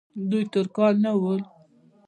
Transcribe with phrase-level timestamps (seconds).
[0.29, 1.41] دوی ترکان نه ول.